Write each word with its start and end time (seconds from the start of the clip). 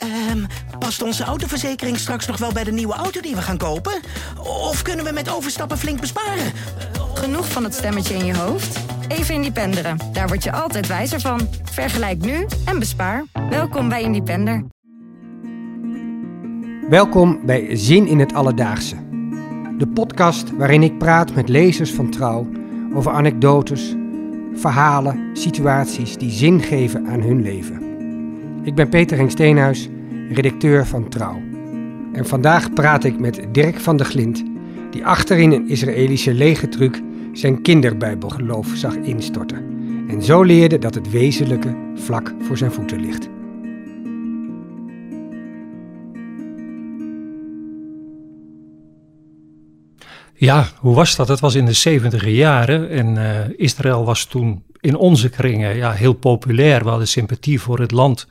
Ehm, 0.00 0.44
past 0.78 1.02
onze 1.02 1.24
autoverzekering 1.24 1.98
straks 1.98 2.26
nog 2.26 2.38
wel 2.38 2.52
bij 2.52 2.64
de 2.64 2.72
nieuwe 2.72 2.94
auto 2.94 3.20
die 3.20 3.34
we 3.34 3.42
gaan 3.42 3.56
kopen? 3.56 3.92
Of 4.38 4.82
kunnen 4.82 5.04
we 5.04 5.12
met 5.12 5.30
overstappen 5.30 5.78
flink 5.78 6.00
besparen? 6.00 6.52
Genoeg 7.14 7.48
van 7.48 7.64
het 7.64 7.74
stemmetje 7.74 8.14
in 8.14 8.24
je 8.24 8.36
hoofd? 8.36 8.78
Even 9.08 9.34
Independeren. 9.34 9.98
Daar 10.12 10.28
word 10.28 10.44
je 10.44 10.52
altijd 10.52 10.86
wijzer 10.86 11.20
van. 11.20 11.48
Vergelijk 11.62 12.24
nu 12.24 12.46
en 12.64 12.78
bespaar. 12.78 13.24
Welkom 13.50 13.88
bij 13.88 14.02
Independer. 14.02 14.64
Welkom 16.88 17.40
bij 17.46 17.76
Zin 17.76 18.06
in 18.06 18.18
het 18.18 18.34
Alledaagse. 18.34 18.96
De 19.78 19.88
podcast 19.94 20.56
waarin 20.56 20.82
ik 20.82 20.98
praat 20.98 21.34
met 21.34 21.48
lezers 21.48 21.92
van 21.92 22.10
Trouw 22.10 22.48
over 22.94 23.12
anekdotes, 23.12 23.94
verhalen, 24.54 25.30
situaties 25.32 26.16
die 26.16 26.30
zin 26.30 26.62
geven 26.62 27.06
aan 27.06 27.20
hun 27.20 27.42
leven. 27.42 27.89
Ik 28.62 28.74
ben 28.74 28.88
Peter 28.88 29.16
Henk 29.16 29.30
Steenhuis, 29.30 29.88
redacteur 30.30 30.86
van 30.86 31.08
Trouw. 31.08 31.42
En 32.12 32.26
vandaag 32.26 32.72
praat 32.72 33.04
ik 33.04 33.18
met 33.18 33.46
Dirk 33.52 33.80
van 33.80 33.96
der 33.96 34.06
Glint, 34.06 34.44
die 34.90 35.06
achterin 35.06 35.52
een 35.52 35.68
Israëlische 35.68 36.34
legertruc 36.34 37.00
zijn 37.32 37.62
kinderbijbelgeloof 37.62 38.66
zag 38.74 38.94
instorten. 38.94 39.64
En 40.08 40.22
zo 40.22 40.42
leerde 40.42 40.78
dat 40.78 40.94
het 40.94 41.10
wezenlijke 41.10 41.76
vlak 41.94 42.34
voor 42.40 42.56
zijn 42.56 42.72
voeten 42.72 43.00
ligt. 43.00 43.28
Ja, 50.34 50.66
hoe 50.78 50.94
was 50.94 51.16
dat? 51.16 51.28
Het 51.28 51.40
was 51.40 51.54
in 51.54 51.64
de 51.64 51.72
70 51.72 52.26
jaren 52.26 52.90
en 52.90 53.16
uh, 53.16 53.38
Israël 53.56 54.04
was 54.04 54.24
toen 54.24 54.62
in 54.80 54.96
onze 54.96 55.28
kringen 55.28 55.76
ja, 55.76 55.92
heel 55.92 56.12
populair. 56.12 56.82
We 56.82 56.88
hadden 56.88 57.08
sympathie 57.08 57.60
voor 57.60 57.78
het 57.78 57.90
land 57.90 58.26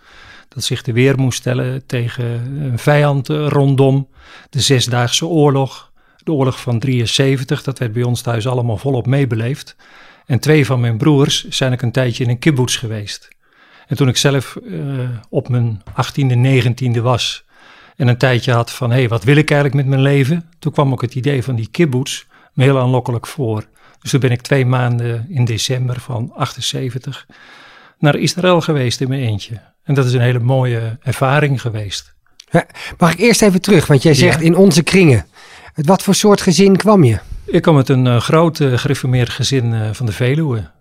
dat 0.48 0.63
zich 0.63 0.81
te 0.81 0.91
weer 0.91 1.20
moest 1.20 1.40
stellen 1.40 1.85
tegen 1.85 2.26
een 2.62 2.80
vijand 2.80 3.30
uh, 3.30 3.48
rondom. 3.48 4.07
De 4.49 4.62
Zesdaagse 4.62 5.26
Oorlog, 5.26 5.91
de 6.18 6.32
oorlog 6.32 6.62
van 6.62 6.79
73, 6.79 7.63
dat 7.63 7.79
werd 7.79 7.93
bij 7.93 8.04
ons 8.04 8.21
thuis 8.21 8.48
allemaal 8.48 8.77
volop 8.77 9.05
meebeleefd. 9.05 9.76
En 10.26 10.40
twee 10.40 10.65
van 10.65 10.79
mijn 10.79 10.98
broers 10.98 11.48
zijn 11.48 11.71
ik 11.71 11.82
een 11.82 11.91
tijdje 11.91 12.23
in 12.23 12.29
een 12.29 12.40
kibbutz 12.40 12.79
geweest. 12.79 13.27
En 13.88 13.95
toen 13.95 14.07
ik 14.07 14.18
zelf 14.18 14.57
uh, 14.63 15.10
op 15.29 15.49
mijn 15.49 15.82
18e, 15.90 16.63
19e 16.63 17.01
was 17.01 17.45
en 17.95 18.07
een 18.07 18.18
tijdje 18.18 18.54
had 18.54 18.71
van, 18.71 18.90
hé, 18.90 18.98
hey, 18.98 19.07
wat 19.07 19.23
wil 19.23 19.35
ik 19.35 19.51
eigenlijk 19.51 19.82
met 19.82 19.90
mijn 19.90 20.13
leven? 20.13 20.49
Toen 20.60 20.71
kwam 20.71 20.91
ook 20.91 21.01
het 21.01 21.16
idee 21.16 21.43
van 21.43 21.55
die 21.55 21.68
kibbutz 21.68 22.23
me 22.54 22.63
heel 22.63 22.79
aanlokkelijk 22.79 23.27
voor. 23.27 23.68
Dus 24.01 24.11
toen 24.11 24.19
ben 24.19 24.31
ik 24.31 24.41
twee 24.41 24.65
maanden 24.65 25.25
in 25.29 25.45
december 25.45 25.99
van 25.99 26.31
78 26.35 27.25
naar 27.99 28.15
Israël 28.15 28.61
geweest 28.61 29.01
in 29.01 29.09
mijn 29.09 29.21
eentje. 29.21 29.61
En 29.83 29.93
dat 29.93 30.05
is 30.05 30.13
een 30.13 30.21
hele 30.21 30.39
mooie 30.39 30.97
ervaring 31.01 31.61
geweest. 31.61 32.13
Ja, 32.51 32.65
mag 32.97 33.11
ik 33.11 33.20
eerst 33.20 33.41
even 33.41 33.61
terug, 33.61 33.87
want 33.87 34.03
jij 34.03 34.13
zegt 34.13 34.39
ja. 34.39 34.45
in 34.45 34.55
onze 34.55 34.83
kringen. 34.83 35.25
Uit 35.73 35.85
wat 35.85 36.03
voor 36.03 36.15
soort 36.15 36.41
gezin 36.41 36.75
kwam 36.75 37.03
je? 37.03 37.20
Ik 37.45 37.61
kwam 37.61 37.75
uit 37.75 37.89
een 37.89 38.05
uh, 38.05 38.17
groot 38.17 38.59
uh, 38.59 38.77
gereformeerd 38.77 39.29
gezin 39.29 39.73
uh, 39.73 39.89
van 39.91 40.05
de 40.05 40.11
Veluwe. 40.11 40.71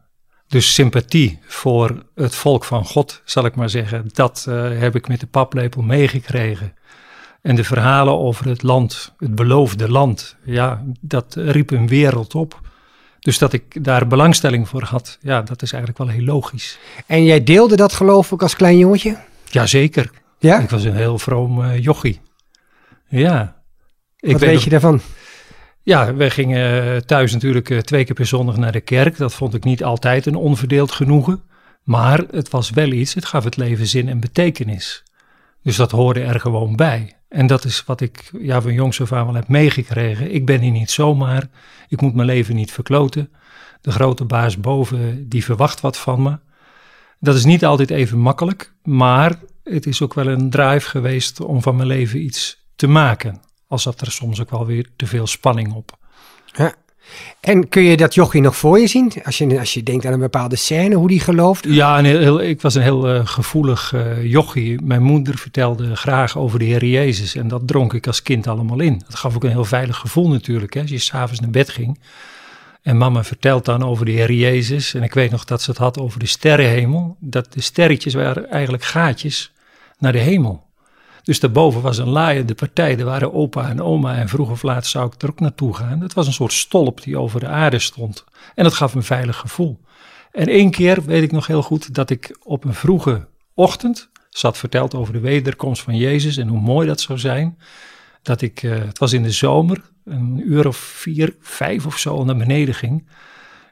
Dus 0.49 0.75
sympathie 0.75 1.39
voor 1.47 2.05
het 2.15 2.35
volk 2.35 2.65
van 2.65 2.85
God, 2.85 3.23
zal 3.25 3.45
ik 3.45 3.55
maar 3.55 3.71
zeggen, 3.71 4.05
dat 4.13 4.47
heb 4.79 4.95
ik 4.95 5.09
met 5.09 5.21
de 5.21 5.27
paplepel 5.27 5.83
meegekregen. 5.83 6.75
En 7.43 7.57
de 7.57 7.65
verhalen 7.65 8.19
over 8.19 8.49
het 8.49 8.63
land, 8.63 9.15
het 9.19 9.35
beloofde 9.35 9.91
land, 9.91 10.37
ja, 10.45 10.85
dat 11.01 11.35
riep 11.35 11.71
een 11.71 11.89
wereld 11.89 12.35
op. 12.35 12.61
Dus 13.21 13.39
dat 13.39 13.53
ik 13.53 13.85
daar 13.85 14.07
belangstelling 14.07 14.69
voor 14.69 14.83
had, 14.83 15.19
ja, 15.21 15.43
dat 15.43 15.63
is 15.63 15.73
eigenlijk 15.73 16.03
wel 16.05 16.17
heel 16.17 16.25
logisch. 16.25 16.79
En 17.07 17.25
jij 17.25 17.45
deelde 17.45 17.77
dat 17.77 17.93
geloof 17.93 18.33
ook 18.33 18.43
als 18.43 18.57
klein 18.57 18.79
jongetje? 18.79 19.17
Jazeker. 19.45 20.11
Ja? 20.39 20.59
Ik 20.59 20.71
was 20.71 20.85
een 20.85 20.97
heel 20.97 21.19
vroom 21.19 21.61
uh, 21.61 21.79
jochie. 21.79 22.21
Ja. 23.09 23.57
Ik 24.19 24.33
Wat 24.33 24.41
weet, 24.41 24.51
weet 24.51 24.63
je 24.63 24.71
daarvan? 24.71 25.01
Ja, 25.83 26.15
wij 26.15 26.31
gingen 26.31 27.07
thuis 27.07 27.33
natuurlijk 27.33 27.69
uh, 27.69 27.79
twee 27.79 28.05
keer 28.05 28.15
per 28.15 28.27
zondag 28.27 28.57
naar 28.57 28.73
de 28.73 28.81
kerk. 28.81 29.17
Dat 29.17 29.35
vond 29.35 29.55
ik 29.55 29.65
niet 29.65 29.85
altijd 29.85 30.27
een 30.27 30.35
onverdeeld 30.35 30.91
genoegen. 30.91 31.43
Maar 31.83 32.25
het 32.31 32.51
was 32.51 32.71
wel 32.71 32.91
iets, 32.91 33.15
het 33.15 33.25
gaf 33.25 33.45
het 33.45 33.57
leven 33.57 33.87
zin 33.87 34.09
en 34.09 34.21
betekenis. 34.21 35.03
Dus 35.63 35.77
dat 35.77 35.91
hoorde 35.91 36.21
er 36.21 36.41
gewoon 36.41 36.77
bij. 36.77 37.17
En 37.29 37.47
dat 37.47 37.65
is 37.65 37.85
wat 37.85 38.01
ik 38.01 38.31
ja, 38.41 38.61
van 38.61 38.73
jongs 38.73 39.01
af 39.01 39.13
aan 39.13 39.27
wel 39.27 39.35
heb 39.35 39.49
meegekregen. 39.49 40.35
Ik 40.35 40.47
ben 40.47 40.61
hier 40.61 40.71
niet 40.71 40.91
zomaar. 40.91 41.49
Ik 41.89 42.01
moet 42.01 42.15
mijn 42.15 42.27
leven 42.27 42.55
niet 42.55 42.73
verkloten. 42.73 43.33
De 43.81 43.91
grote 43.91 44.25
baas 44.25 44.61
boven, 44.61 45.29
die 45.29 45.45
verwacht 45.45 45.81
wat 45.81 45.99
van 45.99 46.23
me. 46.23 46.39
Dat 47.21 47.35
is 47.35 47.45
niet 47.45 47.65
altijd 47.65 47.91
even 47.91 48.19
makkelijk, 48.19 48.73
maar 48.83 49.39
het 49.65 49.87
is 49.87 50.03
ook 50.03 50.15
wel 50.15 50.27
een 50.27 50.51
drive 50.51 50.89
geweest 50.89 51.41
om 51.41 51.63
van 51.63 51.77
mijn 51.77 51.89
leven 51.89 52.23
iets 52.23 52.67
te 52.77 52.87
maken. 52.87 53.41
Al 53.69 53.79
zat 53.79 54.01
er 54.01 54.13
soms 54.13 54.41
ook 54.41 54.51
wel 54.51 54.67
weer 54.67 54.89
te 54.97 55.07
veel 55.07 55.27
spanning 55.27 55.73
op. 55.73 55.99
Ja. 56.53 56.75
En 57.41 57.69
kun 57.69 57.83
je 57.83 57.97
dat 57.97 58.15
jochie 58.15 58.41
nog 58.41 58.57
voor 58.57 58.79
je 58.79 58.87
zien? 58.87 59.13
Als 59.25 59.39
je, 59.39 59.59
als 59.59 59.75
je 59.75 59.83
denkt 59.83 60.07
aan 60.07 60.13
een 60.13 60.19
bepaalde 60.19 60.57
scène, 60.57 60.95
hoe 60.95 61.09
die 61.09 61.21
gelooft? 61.21 61.65
Ja, 61.69 62.03
heel, 62.03 62.43
ik 62.43 62.61
was 62.61 62.75
een 62.75 62.83
heel 62.83 63.15
uh, 63.15 63.27
gevoelig 63.27 63.93
uh, 63.93 64.25
jochie. 64.25 64.83
Mijn 64.83 65.03
moeder 65.03 65.39
vertelde 65.39 65.97
graag 65.97 66.39
over 66.39 66.59
de 66.59 66.65
Heer 66.65 66.85
Jezus. 66.85 67.35
En 67.35 67.49
dat 67.49 67.67
dronk 67.67 67.93
ik 67.93 68.07
als 68.07 68.23
kind 68.23 68.47
allemaal 68.47 68.81
in. 68.81 69.03
Dat 69.07 69.15
gaf 69.15 69.35
ook 69.35 69.45
een 69.45 69.51
heel 69.51 69.65
veilig 69.65 69.97
gevoel 69.97 70.29
natuurlijk. 70.29 70.75
Hè, 70.75 70.81
als 70.81 70.91
je 70.91 70.99
s'avonds 70.99 71.41
naar 71.41 71.51
bed 71.51 71.69
ging. 71.69 71.99
En 72.83 72.97
mama 72.97 73.25
vertelt 73.25 73.65
dan 73.65 73.83
over 73.83 74.05
de 74.05 74.13
Heer 74.13 74.33
Jezus. 74.33 74.95
En 74.95 75.03
ik 75.03 75.15
weet 75.15 75.31
nog 75.31 75.45
dat 75.45 75.63
ze 75.63 75.71
het 75.71 75.79
had 75.79 75.99
over 75.99 76.19
de 76.19 76.27
sterrenhemel. 76.27 77.17
Dat 77.21 77.53
de 77.53 77.61
sterretjes 77.61 78.15
waren 78.15 78.51
eigenlijk 78.51 78.85
gaatjes 78.85 79.53
naar 79.99 80.13
de 80.13 80.19
hemel. 80.19 80.67
Dus 81.29 81.41
daarboven 81.41 81.81
was 81.81 81.99
een 81.99 82.09
laaiende 82.09 82.55
partij. 82.55 82.99
Er 82.99 83.05
waren 83.05 83.35
opa 83.35 83.69
en 83.69 83.83
oma 83.83 84.17
en 84.17 84.29
vroeg 84.29 84.51
of 84.51 84.63
laat 84.63 84.87
zou 84.87 85.07
ik 85.07 85.23
er 85.23 85.29
ook 85.29 85.41
naartoe 85.41 85.75
gaan. 85.75 86.01
Het 86.01 86.15
was 86.15 86.27
een 86.27 86.33
soort 86.33 86.53
stolp 86.53 87.03
die 87.03 87.19
over 87.19 87.41
de 87.41 87.47
aarde 87.47 87.79
stond. 87.79 88.25
En 88.55 88.65
dat 88.65 88.75
gaf 88.75 88.95
een 88.95 89.03
veilig 89.03 89.37
gevoel. 89.37 89.81
En 90.33 90.49
één 90.49 90.71
keer 90.71 91.03
weet 91.05 91.23
ik 91.23 91.33
nog 91.33 91.47
heel 91.47 91.63
goed 91.63 91.95
dat 91.95 92.11
ik 92.11 92.37
op 92.43 92.65
een 92.65 92.75
vroege 92.75 93.27
ochtend 93.55 94.11
zat 94.31 94.59
verteld 94.59 94.95
over 94.95 95.13
de 95.13 95.21
wederkomst 95.21 95.83
van 95.83 95.97
Jezus 95.97 96.37
en 96.37 96.49
hoe 96.49 96.61
mooi 96.61 96.87
dat 96.87 97.01
zou 97.01 97.19
zijn. 97.19 97.59
Dat 98.23 98.41
ik, 98.41 98.63
uh, 98.63 98.79
het 98.79 98.99
was 98.99 99.13
in 99.13 99.23
de 99.23 99.31
zomer, 99.31 99.83
een 100.05 100.43
uur 100.47 100.67
of 100.67 100.77
vier, 100.77 101.37
vijf 101.41 101.87
of 101.87 101.99
zo 101.99 102.25
naar 102.25 102.37
beneden 102.37 102.75
ging. 102.75 103.09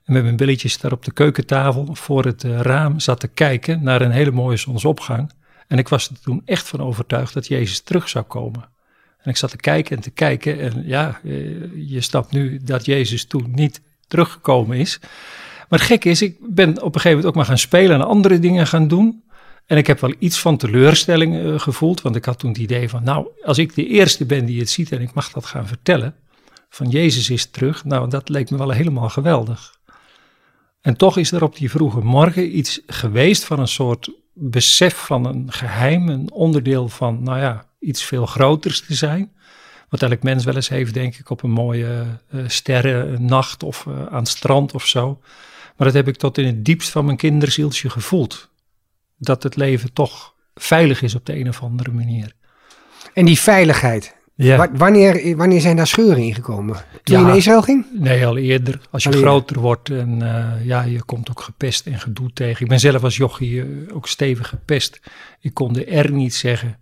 En 0.04 0.12
met 0.12 0.22
mijn 0.22 0.36
billetjes 0.36 0.78
daar 0.78 0.92
op 0.92 1.04
de 1.04 1.12
keukentafel 1.12 1.88
voor 1.92 2.24
het 2.24 2.44
uh, 2.44 2.60
raam 2.60 3.00
zat 3.00 3.20
te 3.20 3.28
kijken 3.28 3.82
naar 3.82 4.00
een 4.02 4.10
hele 4.10 4.30
mooie 4.30 4.56
zonsopgang. 4.56 5.30
En 5.68 5.78
ik 5.78 5.88
was 5.88 6.08
er 6.08 6.20
toen 6.20 6.42
echt 6.44 6.68
van 6.68 6.80
overtuigd 6.80 7.34
dat 7.34 7.46
Jezus 7.46 7.80
terug 7.80 8.08
zou 8.08 8.24
komen. 8.24 8.68
En 9.18 9.30
ik 9.30 9.36
zat 9.36 9.50
te 9.50 9.56
kijken 9.56 9.96
en 9.96 10.02
te 10.02 10.10
kijken. 10.10 10.60
En 10.60 10.82
ja, 10.86 11.20
je 11.74 12.00
snapt 12.00 12.32
nu 12.32 12.60
dat 12.62 12.84
Jezus 12.84 13.24
toen 13.24 13.50
niet 13.50 13.80
teruggekomen 14.08 14.76
is. 14.76 14.98
Maar 15.68 15.78
het 15.78 15.88
gek 15.88 16.04
is, 16.04 16.22
ik 16.22 16.36
ben 16.40 16.68
op 16.68 16.94
een 16.94 17.00
gegeven 17.00 17.10
moment 17.10 17.26
ook 17.26 17.34
maar 17.34 17.44
gaan 17.44 17.58
spelen 17.58 17.96
en 17.96 18.06
andere 18.06 18.38
dingen 18.38 18.66
gaan 18.66 18.88
doen. 18.88 19.24
En 19.66 19.76
ik 19.76 19.86
heb 19.86 20.00
wel 20.00 20.14
iets 20.18 20.40
van 20.40 20.56
teleurstelling 20.56 21.34
uh, 21.34 21.58
gevoeld. 21.58 22.00
Want 22.00 22.16
ik 22.16 22.24
had 22.24 22.38
toen 22.38 22.50
het 22.50 22.58
idee 22.58 22.88
van, 22.88 23.02
nou, 23.02 23.26
als 23.44 23.58
ik 23.58 23.74
de 23.74 23.86
eerste 23.86 24.24
ben 24.24 24.44
die 24.44 24.58
het 24.58 24.70
ziet 24.70 24.92
en 24.92 25.00
ik 25.00 25.14
mag 25.14 25.30
dat 25.30 25.46
gaan 25.46 25.66
vertellen. 25.66 26.14
Van 26.68 26.88
Jezus 26.88 27.30
is 27.30 27.46
terug. 27.46 27.84
Nou, 27.84 28.10
dat 28.10 28.28
leek 28.28 28.50
me 28.50 28.56
wel 28.56 28.70
helemaal 28.70 29.08
geweldig. 29.08 29.74
En 30.80 30.96
toch 30.96 31.16
is 31.16 31.32
er 31.32 31.42
op 31.42 31.56
die 31.56 31.70
vroege 31.70 32.00
morgen 32.00 32.58
iets 32.58 32.80
geweest 32.86 33.44
van 33.44 33.58
een 33.58 33.68
soort 33.68 34.10
besef 34.38 34.94
van 34.94 35.26
een 35.26 35.52
geheim, 35.52 36.08
een 36.08 36.32
onderdeel 36.32 36.88
van, 36.88 37.22
nou 37.22 37.38
ja, 37.38 37.66
iets 37.78 38.04
veel 38.04 38.26
groters 38.26 38.86
te 38.86 38.94
zijn. 38.94 39.32
Wat 39.88 40.02
elk 40.02 40.22
mens 40.22 40.44
wel 40.44 40.54
eens 40.54 40.68
heeft, 40.68 40.94
denk 40.94 41.16
ik, 41.16 41.30
op 41.30 41.42
een 41.42 41.50
mooie 41.50 42.04
uh, 42.30 42.48
sterrennacht 42.48 43.62
of 43.62 43.84
uh, 43.88 44.06
aan 44.06 44.18
het 44.18 44.28
strand 44.28 44.74
of 44.74 44.86
zo. 44.86 45.20
Maar 45.76 45.86
dat 45.86 45.96
heb 45.96 46.08
ik 46.08 46.16
tot 46.16 46.38
in 46.38 46.46
het 46.46 46.64
diepst 46.64 46.88
van 46.88 47.04
mijn 47.04 47.16
kinderzieltje 47.16 47.90
gevoeld. 47.90 48.50
Dat 49.18 49.42
het 49.42 49.56
leven 49.56 49.92
toch 49.92 50.34
veilig 50.54 51.02
is 51.02 51.14
op 51.14 51.26
de 51.26 51.36
een 51.38 51.48
of 51.48 51.62
andere 51.62 51.90
manier. 51.90 52.32
En 53.14 53.24
die 53.24 53.40
veiligheid, 53.40 54.15
ja. 54.36 54.70
Wanneer, 54.72 55.36
wanneer 55.36 55.60
zijn 55.60 55.76
daar 55.76 55.86
scheuren 55.86 56.22
ingekomen? 56.22 56.74
Toen 56.74 57.14
ja, 57.14 57.20
je 57.20 57.26
naar 57.26 57.36
Israël 57.36 57.62
ging? 57.62 57.86
Nee, 57.92 58.26
al 58.26 58.36
eerder. 58.36 58.80
Als 58.90 59.02
je 59.02 59.12
al 59.12 59.18
groter 59.18 59.60
wordt 59.60 59.90
en 59.90 60.20
uh, 60.22 60.64
ja, 60.64 60.82
je 60.82 61.02
komt 61.02 61.30
ook 61.30 61.40
gepest 61.40 61.86
en 61.86 61.98
gedoe 61.98 62.32
tegen. 62.32 62.62
Ik 62.62 62.68
ben 62.68 62.80
zelf 62.80 63.04
als 63.04 63.16
jochie 63.16 63.52
uh, 63.52 63.96
ook 63.96 64.08
stevig 64.08 64.48
gepest. 64.48 65.00
Ik 65.40 65.54
kon 65.54 65.72
de 65.72 66.00
R 66.00 66.12
niet 66.12 66.34
zeggen. 66.34 66.78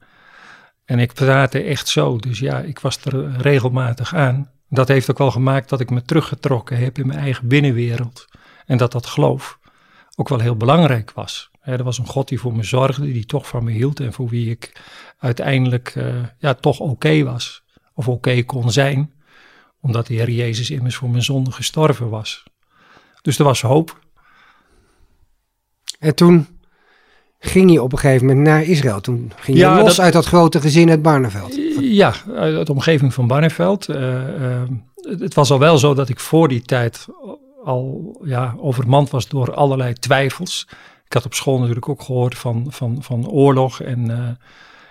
En 0.85 0.99
ik 0.99 1.12
praatte 1.12 1.62
echt 1.62 1.89
zo. 1.89 2.19
Dus 2.19 2.39
ja, 2.39 2.59
ik 2.59 2.79
was 2.79 3.05
er 3.05 3.37
regelmatig 3.37 4.15
aan. 4.15 4.51
Dat 4.69 4.89
heeft 4.89 5.11
ook 5.11 5.19
wel 5.19 5.31
gemaakt 5.31 5.69
dat 5.69 5.81
ik 5.81 5.91
me 5.91 6.03
teruggetrokken 6.03 6.79
heb 6.79 6.99
in 6.99 7.06
mijn 7.06 7.19
eigen 7.19 7.49
binnenwereld. 7.49 8.25
En 8.67 8.77
dat 8.77 8.93
dat 8.93 9.06
geloof 9.06 9.59
ook 10.17 10.29
wel 10.29 10.41
heel 10.41 10.56
belangrijk 10.56 11.12
was. 11.12 11.51
Er 11.65 11.85
was 11.85 11.99
een 11.99 12.07
God 12.07 12.29
die 12.29 12.41
voor 12.41 12.57
me 12.57 12.63
zorgde, 12.63 13.13
die 13.13 13.27
toch 13.27 13.49
van 13.49 13.65
me 13.65 13.71
hield 13.71 14.01
en 14.01 14.13
voor 14.13 14.29
wie 14.29 14.51
ik 14.51 14.83
uiteindelijk 15.19 15.95
uh, 15.95 16.15
ja, 16.39 16.55
toch 16.55 16.81
oké 16.81 16.91
okay 16.91 17.25
was. 17.25 17.63
Of 17.95 18.09
oké 18.09 18.17
okay 18.17 18.45
kon 18.45 18.71
zijn, 18.71 19.13
omdat 19.81 20.07
de 20.07 20.15
Heer 20.15 20.31
Jezus 20.31 20.71
immers 20.71 20.97
voor 20.97 21.11
mijn 21.11 21.23
zonde 21.23 21.51
gestorven 21.53 22.09
was. 22.09 22.43
Dus 23.23 23.39
er 23.39 23.45
was 23.45 23.63
hoop. 23.63 23.99
En 25.99 26.15
toen 26.15 26.47
ging 27.39 27.73
je 27.73 27.83
op 27.83 27.93
een 27.93 27.99
gegeven 27.99 28.27
moment 28.27 28.47
naar 28.47 28.63
Israël. 28.63 29.01
Toen 29.01 29.33
ging 29.37 29.57
je 29.57 29.63
Ja, 29.63 29.77
los 29.77 29.97
dat- 29.97 30.05
uit 30.05 30.13
dat 30.13 30.27
grote 30.27 30.61
gezin 30.61 30.91
uit 30.91 31.03
Barneveld. 31.03 31.55
Ja, 31.81 32.15
uit 32.35 32.67
de 32.67 32.73
omgeving 32.73 33.15
van 33.15 33.27
Barneveld. 33.27 33.89
Eh, 33.89 34.61
eh, 34.63 34.69
het 34.97 35.21
het 35.21 35.35
was 35.35 35.51
al 35.51 35.59
wel 35.59 35.79
zo 35.79 35.95
dat 35.95 36.09
ik 36.09 36.21
voor 36.21 36.49
die 36.49 36.63
tijd 36.63 37.07
al 37.65 38.17
ja, 38.25 38.55
overmand 38.59 39.11
was 39.11 39.29
door 39.29 39.55
allerlei 39.55 39.93
twijfels. 39.93 40.69
Ik 41.05 41.12
had 41.12 41.25
op 41.25 41.35
school 41.35 41.59
natuurlijk 41.59 41.89
ook 41.89 42.03
gehoord 42.03 42.39
van, 42.39 42.67
van, 42.69 43.03
van 43.03 43.29
oorlog. 43.29 43.81
En 43.81 44.11
eh, 44.11 44.29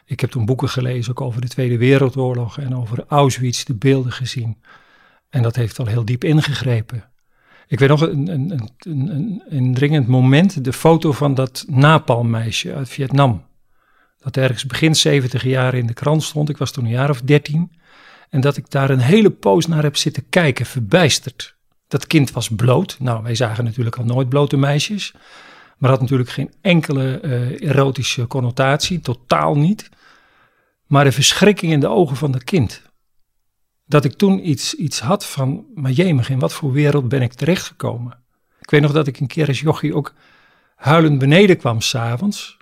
ik 0.05 0.19
heb 0.19 0.29
toen 0.29 0.45
boeken 0.45 0.69
gelezen 0.69 1.11
ook 1.11 1.21
over 1.21 1.41
de 1.41 1.47
Tweede 1.47 1.77
Wereldoorlog 1.77 2.57
en 2.57 2.75
over 2.75 3.05
Auschwitz, 3.07 3.63
de 3.63 3.75
beelden 3.75 4.11
gezien. 4.11 4.57
En 5.29 5.41
dat 5.41 5.55
heeft 5.55 5.79
al 5.79 5.85
heel 5.85 6.05
diep 6.05 6.23
ingegrepen. 6.23 7.09
Ik 7.67 7.79
weet 7.79 7.89
nog 7.89 8.01
een, 8.01 8.27
een, 8.27 8.69
een, 8.77 9.09
een, 9.09 9.43
indringend 9.49 10.07
moment, 10.07 10.63
de 10.63 10.73
foto 10.73 11.11
van 11.11 11.33
dat 11.33 11.65
napalmmeisje 11.67 12.73
uit 12.73 12.89
Vietnam 12.89 13.43
dat 14.23 14.37
ergens 14.37 14.65
begin 14.65 14.95
70 14.95 15.43
jaar 15.43 15.73
in 15.73 15.87
de 15.87 15.93
krant 15.93 16.23
stond. 16.23 16.49
Ik 16.49 16.57
was 16.57 16.71
toen 16.71 16.83
een 16.83 16.91
jaar 16.91 17.09
of 17.09 17.21
13. 17.21 17.71
En 18.29 18.41
dat 18.41 18.57
ik 18.57 18.69
daar 18.69 18.89
een 18.89 18.99
hele 18.99 19.29
poos 19.29 19.67
naar 19.67 19.83
heb 19.83 19.95
zitten 19.95 20.29
kijken, 20.29 20.65
verbijsterd. 20.65 21.55
Dat 21.87 22.07
kind 22.07 22.31
was 22.31 22.49
bloot. 22.49 22.95
Nou, 22.99 23.23
wij 23.23 23.35
zagen 23.35 23.63
natuurlijk 23.63 23.95
al 23.95 24.05
nooit 24.05 24.29
blote 24.29 24.57
meisjes. 24.57 25.13
Maar 25.77 25.89
had 25.89 26.01
natuurlijk 26.01 26.29
geen 26.29 26.53
enkele 26.61 27.19
eh, 27.19 27.69
erotische 27.69 28.27
connotatie, 28.27 28.99
totaal 28.99 29.55
niet. 29.55 29.89
Maar 30.87 31.03
de 31.03 31.11
verschrikking 31.11 31.71
in 31.71 31.79
de 31.79 31.87
ogen 31.87 32.15
van 32.15 32.31
dat 32.31 32.43
kind. 32.43 32.81
Dat 33.85 34.05
ik 34.05 34.13
toen 34.13 34.49
iets, 34.49 34.73
iets 34.73 34.99
had 34.99 35.25
van, 35.25 35.65
maar 35.73 35.91
jemig, 35.91 36.29
in 36.29 36.39
wat 36.39 36.53
voor 36.53 36.71
wereld 36.71 37.07
ben 37.07 37.21
ik 37.21 37.33
terechtgekomen? 37.33 38.23
Ik 38.59 38.69
weet 38.69 38.81
nog 38.81 38.91
dat 38.91 39.07
ik 39.07 39.19
een 39.19 39.27
keer 39.27 39.47
als 39.47 39.59
jochie 39.59 39.95
ook 39.95 40.13
huilend 40.75 41.19
beneden 41.19 41.57
kwam 41.57 41.81
s'avonds 41.81 42.57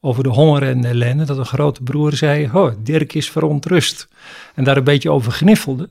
over 0.00 0.22
de 0.22 0.28
honger 0.28 0.62
en 0.62 0.80
de 0.80 0.88
ellende, 0.88 1.24
dat 1.24 1.38
een 1.38 1.46
grote 1.46 1.82
broer 1.82 2.12
zei, 2.12 2.50
oh, 2.52 2.72
Dirk 2.78 3.14
is 3.14 3.30
verontrust. 3.30 4.08
En 4.54 4.64
daar 4.64 4.76
een 4.76 4.84
beetje 4.84 5.10
over 5.10 5.32
gniffelde. 5.32 5.90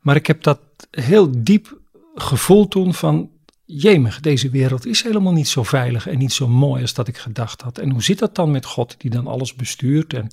Maar 0.00 0.16
ik 0.16 0.26
heb 0.26 0.42
dat 0.42 0.60
heel 0.90 1.30
diep 1.38 1.78
gevoel 2.14 2.68
toen 2.68 2.94
van, 2.94 3.30
jemig, 3.72 4.20
deze 4.20 4.50
wereld 4.50 4.86
is 4.86 5.02
helemaal 5.02 5.32
niet 5.32 5.48
zo 5.48 5.62
veilig 5.62 6.08
en 6.08 6.18
niet 6.18 6.32
zo 6.32 6.48
mooi 6.48 6.82
als 6.82 6.94
dat 6.94 7.08
ik 7.08 7.16
gedacht 7.16 7.60
had. 7.60 7.78
En 7.78 7.90
hoe 7.90 8.02
zit 8.02 8.18
dat 8.18 8.34
dan 8.34 8.50
met 8.50 8.64
God 8.64 8.94
die 8.98 9.10
dan 9.10 9.26
alles 9.26 9.54
bestuurt? 9.54 10.14
En, 10.14 10.30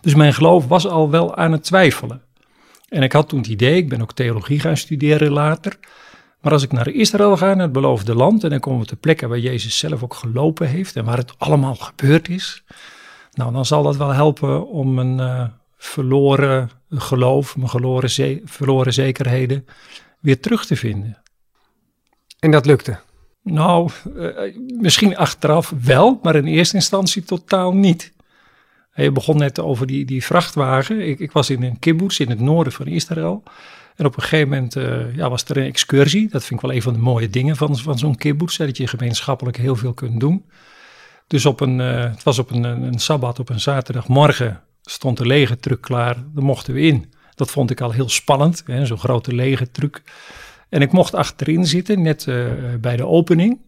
dus 0.00 0.14
mijn 0.14 0.34
geloof 0.34 0.66
was 0.66 0.86
al 0.86 1.10
wel 1.10 1.36
aan 1.36 1.52
het 1.52 1.64
twijfelen. 1.64 2.22
En 2.88 3.02
ik 3.02 3.12
had 3.12 3.28
toen 3.28 3.38
het 3.38 3.48
idee, 3.48 3.76
ik 3.76 3.88
ben 3.88 4.02
ook 4.02 4.12
theologie 4.12 4.60
gaan 4.60 4.76
studeren 4.76 5.32
later. 5.32 5.78
Maar 6.40 6.52
als 6.52 6.62
ik 6.62 6.72
naar 6.72 6.88
Israël 6.88 7.36
ga, 7.36 7.54
naar 7.54 7.62
het 7.62 7.72
beloofde 7.72 8.14
land, 8.14 8.44
en 8.44 8.50
dan 8.50 8.60
komen 8.60 8.80
we 8.80 8.86
ter 8.86 8.96
plekke 8.96 9.26
waar 9.26 9.38
Jezus 9.38 9.78
zelf 9.78 10.02
ook 10.02 10.14
gelopen 10.14 10.68
heeft 10.68 10.96
en 10.96 11.04
waar 11.04 11.16
het 11.16 11.38
allemaal 11.38 11.74
gebeurd 11.74 12.28
is. 12.28 12.64
Nou, 13.32 13.52
dan 13.52 13.66
zal 13.66 13.82
dat 13.82 13.96
wel 13.96 14.12
helpen 14.12 14.68
om 14.68 14.94
mijn 14.94 15.20
eh, 15.20 15.44
verloren 15.76 16.70
geloof, 16.90 17.56
mijn 17.56 17.68
verloren, 17.68 18.40
verloren 18.44 18.92
zekerheden 18.92 19.66
weer 20.20 20.40
terug 20.40 20.66
te 20.66 20.76
vinden. 20.76 21.23
En 22.44 22.50
dat 22.50 22.66
lukte. 22.66 22.98
Nou, 23.42 23.90
eh, 24.18 24.56
misschien 24.80 25.16
achteraf 25.16 25.72
wel, 25.82 26.18
maar 26.22 26.36
in 26.36 26.46
eerste 26.46 26.76
instantie 26.76 27.22
totaal 27.22 27.74
niet. 27.74 28.12
Je 28.94 29.12
begon 29.12 29.36
net 29.36 29.60
over 29.60 29.86
die, 29.86 30.04
die 30.04 30.24
vrachtwagen. 30.24 31.08
Ik, 31.08 31.18
ik 31.18 31.32
was 31.32 31.50
in 31.50 31.62
een 31.62 31.78
kibbutz 31.78 32.18
in 32.18 32.30
het 32.30 32.40
noorden 32.40 32.72
van 32.72 32.86
Israël. 32.86 33.42
En 33.96 34.06
op 34.06 34.16
een 34.16 34.22
gegeven 34.22 34.48
moment 34.48 34.76
eh, 34.76 35.16
ja, 35.16 35.30
was 35.30 35.44
er 35.44 35.56
een 35.56 35.66
excursie. 35.66 36.28
Dat 36.28 36.44
vind 36.44 36.60
ik 36.60 36.66
wel 36.66 36.76
een 36.76 36.82
van 36.82 36.92
de 36.92 36.98
mooie 36.98 37.30
dingen 37.30 37.56
van, 37.56 37.78
van 37.78 37.98
zo'n 37.98 38.16
kibbutz. 38.16 38.56
Dat 38.56 38.76
je 38.76 38.86
gemeenschappelijk 38.86 39.56
heel 39.56 39.76
veel 39.76 39.94
kunt 39.94 40.20
doen. 40.20 40.44
Dus 41.26 41.46
op 41.46 41.60
een, 41.60 41.80
eh, 41.80 42.10
het 42.10 42.22
was 42.22 42.38
op 42.38 42.50
een, 42.50 42.64
een, 42.64 42.98
sabbat, 42.98 43.38
op 43.38 43.48
een 43.48 43.60
zaterdagmorgen, 43.60 44.60
stond 44.82 45.16
de 45.16 45.26
lege 45.26 45.58
truck 45.58 45.80
klaar. 45.80 46.14
Daar 46.14 46.44
mochten 46.44 46.74
we 46.74 46.80
in. 46.80 47.12
Dat 47.34 47.50
vond 47.50 47.70
ik 47.70 47.80
al 47.80 47.92
heel 47.92 48.08
spannend, 48.08 48.62
zo'n 48.82 48.98
grote 48.98 49.34
lege 49.34 49.70
truck. 49.70 50.02
En 50.74 50.80
ik 50.82 50.92
mocht 50.92 51.14
achterin 51.14 51.66
zitten, 51.66 52.02
net 52.02 52.26
eh, 52.26 52.46
bij 52.80 52.96
de 52.96 53.06
opening. 53.06 53.60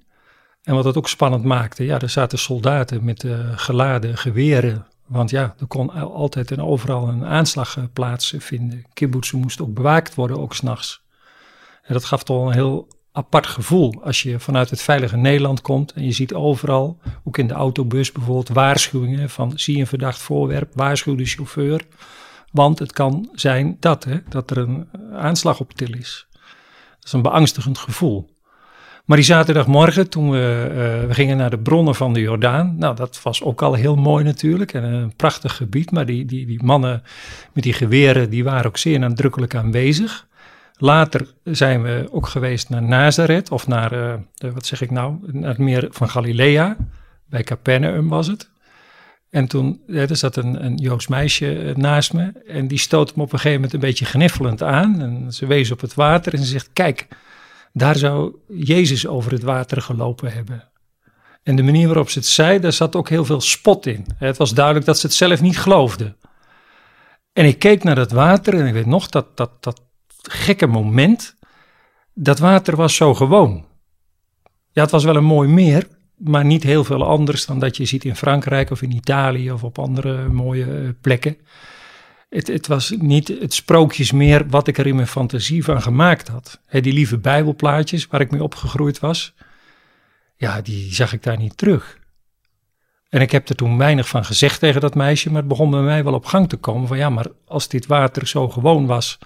En 0.63 0.75
wat 0.75 0.85
het 0.85 0.97
ook 0.97 1.09
spannend 1.09 1.45
maakte, 1.45 1.85
ja, 1.85 2.01
er 2.01 2.11
zaten 2.11 2.39
soldaten 2.39 3.05
met 3.05 3.25
eh, 3.25 3.39
geladen 3.55 4.19
geweren. 4.19 4.87
Want 5.07 5.31
ja, 5.31 5.55
er 5.59 5.67
kon 5.67 5.91
al- 5.91 6.15
altijd 6.15 6.51
en 6.51 6.61
overal 6.61 7.09
een 7.09 7.25
aanslag 7.25 7.77
eh, 7.77 7.85
plaatsvinden. 7.93 8.85
Kibbutzen 8.93 9.39
moesten 9.39 9.65
ook 9.65 9.75
bewaakt 9.75 10.15
worden, 10.15 10.39
ook 10.39 10.55
s'nachts. 10.55 11.03
En 11.83 11.93
dat 11.93 12.05
gaf 12.05 12.23
toch 12.23 12.47
een 12.47 12.53
heel 12.53 12.89
apart 13.13 13.47
gevoel 13.47 14.03
als 14.05 14.23
je 14.23 14.41
vanuit 14.41 14.71
het 14.71 14.83
veilige 14.83 15.17
Nederland 15.17 15.61
komt 15.61 15.93
en 15.93 16.05
je 16.05 16.13
ziet 16.13 16.35
overal, 16.35 16.99
ook 17.25 17.39
in 17.39 17.47
de 17.47 17.55
autobus 17.55 18.13
bijvoorbeeld, 18.13 18.49
waarschuwingen 18.49 19.31
van 19.31 19.53
zie 19.59 19.79
een 19.79 19.87
verdacht 19.87 20.19
voorwerp, 20.19 20.73
waarschuw 20.75 21.15
de 21.15 21.25
chauffeur. 21.25 21.87
Want 22.53 22.79
het 22.79 22.93
kan 22.93 23.29
zijn 23.33 23.77
dat, 23.81 24.05
hè, 24.05 24.19
dat 24.29 24.51
er 24.51 24.59
een 24.59 24.89
aanslag 25.13 25.61
op 25.61 25.73
til 25.73 25.95
is. 25.95 26.26
Is 27.07 27.13
een 27.13 27.23
beangstigend 27.23 27.79
gevoel. 27.79 28.35
Maar 29.05 29.17
die 29.17 29.27
zaterdagmorgen, 29.27 30.09
toen 30.09 30.31
we, 30.31 30.67
eh, 30.69 31.09
we 31.09 31.15
gingen 31.15 31.37
naar 31.37 31.51
de 31.51 31.59
bronnen 31.59 31.95
van 31.95 32.13
de 32.13 32.21
Jordaan. 32.21 32.75
Nou, 32.79 32.97
dat 32.97 33.23
was 33.23 33.43
ook 33.43 33.63
al 33.63 33.75
heel 33.75 33.97
mooi 33.97 34.25
natuurlijk. 34.25 34.73
En 34.73 34.85
een 34.85 35.17
prachtig 35.17 35.57
gebied. 35.57 35.91
Maar 35.91 36.07
die, 36.07 36.25
die, 36.25 36.47
die 36.47 36.65
mannen 36.65 37.03
met 37.53 37.65
die 37.65 37.73
geweren, 37.73 38.31
die 38.31 38.45
waren 38.45 38.67
ook 38.67 38.77
zeer 38.77 38.99
nadrukkelijk 38.99 39.55
aanwezig. 39.55 40.27
Later 40.79 41.27
zijn 41.45 41.83
we 41.83 42.09
ook 42.11 42.27
geweest 42.27 42.69
naar 42.69 42.83
Nazareth. 42.83 43.51
Of 43.51 43.67
naar, 43.67 43.93
eh, 43.93 44.51
wat 44.53 44.67
zeg 44.67 44.81
ik 44.81 44.91
nou, 44.91 45.17
naar 45.33 45.49
het 45.49 45.59
meer 45.59 45.87
van 45.91 46.09
Galilea. 46.09 46.77
Bij 47.29 47.43
Capernaum 47.43 48.09
was 48.09 48.27
het. 48.27 48.51
En 49.37 49.47
toen 49.47 49.81
er 49.89 50.17
zat 50.17 50.37
een, 50.37 50.65
een 50.65 51.01
meisje 51.09 51.59
eh, 51.59 51.75
naast 51.75 52.13
me. 52.13 52.33
En 52.47 52.69
die 52.69 52.79
stoot 52.79 53.17
me 53.17 53.23
op 53.23 53.33
een 53.33 53.39
gegeven 53.39 53.55
moment 53.55 53.73
een 53.73 53.89
beetje 53.89 54.05
gniffelend 54.05 54.63
aan. 54.63 55.01
En 55.01 55.33
ze 55.33 55.47
wees 55.47 55.71
op 55.71 55.81
het 55.81 55.95
water 55.95 56.33
en 56.33 56.39
ze 56.39 56.45
zegt, 56.45 56.71
kijk... 56.73 57.09
Daar 57.73 57.97
zou 57.97 58.37
Jezus 58.49 59.07
over 59.07 59.33
het 59.33 59.43
water 59.43 59.83
gelopen 59.83 60.33
hebben. 60.33 60.69
En 61.43 61.57
de 61.57 61.63
manier 61.63 61.87
waarop 61.87 62.11
ze 62.11 62.19
het 62.19 62.29
zei, 62.29 62.59
daar 62.59 62.73
zat 62.73 62.97
ook 62.97 63.09
heel 63.09 63.25
veel 63.25 63.41
spot 63.41 63.87
in. 63.87 64.07
Het 64.19 64.37
was 64.37 64.55
duidelijk 64.55 64.87
dat 64.87 64.99
ze 64.99 65.07
het 65.07 65.15
zelf 65.15 65.41
niet 65.41 65.59
geloofde. 65.59 66.17
En 67.33 67.45
ik 67.45 67.59
keek 67.59 67.85
naar 67.85 67.95
dat 67.95 68.11
water 68.11 68.55
en 68.55 68.67
ik 68.67 68.73
weet 68.73 68.87
nog 68.87 69.09
dat, 69.09 69.37
dat, 69.37 69.63
dat 69.63 69.83
gekke 70.23 70.67
moment. 70.67 71.37
Dat 72.15 72.39
water 72.39 72.77
was 72.77 72.95
zo 72.95 73.15
gewoon. 73.15 73.65
Ja, 74.73 74.83
het 74.83 74.91
was 74.91 75.05
wel 75.05 75.17
een 75.17 75.25
mooi 75.25 75.49
meer, 75.49 75.87
maar 76.17 76.45
niet 76.45 76.63
heel 76.63 76.85
veel 76.85 77.05
anders 77.05 77.47
dan 77.47 77.59
dat 77.59 77.77
je 77.77 77.85
ziet 77.85 78.05
in 78.05 78.17
Frankrijk 78.17 78.71
of 78.71 78.83
in 78.83 78.93
Italië 78.93 79.53
of 79.53 79.65
op 79.65 79.79
andere 79.79 80.29
mooie 80.29 80.65
eh, 80.65 80.89
plekken. 81.01 81.37
Het, 82.29 82.47
het 82.47 82.67
was 82.67 82.95
niet 82.99 83.29
het 83.29 83.55
sprookjesmeer 83.55 84.49
wat 84.49 84.69
ik 84.69 84.79
er 84.79 84.87
in 84.87 84.95
mijn 84.95 85.07
fantasie 85.07 85.65
van 85.65 85.83
gemaakt 85.83 86.29
had. 86.29 86.61
Die 86.71 86.93
lieve 86.93 87.19
bijbelplaatjes 87.19 88.07
waar 88.07 88.21
ik 88.21 88.31
mee 88.31 88.43
opgegroeid 88.43 88.99
was, 88.99 89.35
ja, 90.37 90.61
die 90.61 90.95
zag 90.95 91.13
ik 91.13 91.23
daar 91.23 91.39
niet 91.39 91.57
terug. 91.57 91.99
En 93.09 93.21
ik 93.21 93.31
heb 93.31 93.49
er 93.49 93.55
toen 93.55 93.79
weinig 93.79 94.09
van 94.09 94.25
gezegd 94.25 94.61
tegen 94.61 94.81
dat 94.81 94.95
meisje, 94.95 95.29
maar 95.29 95.39
het 95.39 95.49
begon 95.49 95.71
bij 95.71 95.81
mij 95.81 96.05
wel 96.05 96.15
op 96.15 96.25
gang 96.25 96.49
te 96.49 96.57
komen 96.57 96.89
van 96.89 96.97
ja, 96.97 97.11
maar 97.11 97.27
als 97.45 97.69
dit 97.69 97.87
water 97.87 98.27
zo 98.27 98.49
gewoon 98.49 98.87
was, 98.87 99.19